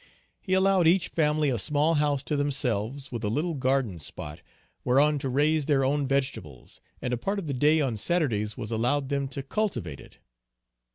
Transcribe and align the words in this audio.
He 0.41 0.53
allowed 0.55 0.87
each 0.87 1.09
family 1.09 1.49
a 1.51 1.59
small 1.59 1.93
house 1.93 2.23
to 2.23 2.35
themselves 2.35 3.11
with 3.11 3.23
a 3.23 3.29
little 3.29 3.53
garden 3.53 3.99
spot, 3.99 4.41
whereon 4.83 5.19
to 5.19 5.29
raise 5.29 5.67
their 5.67 5.83
own 5.83 6.07
vegetables; 6.07 6.81
and 7.03 7.13
a 7.13 7.17
part 7.17 7.37
of 7.37 7.45
the 7.45 7.53
day 7.53 7.81
on 7.81 7.97
Saturdays 7.97 8.57
was 8.57 8.71
allowed 8.71 9.09
them 9.09 9.27
to 9.27 9.43
cultivate 9.43 9.99
it. 9.99 10.17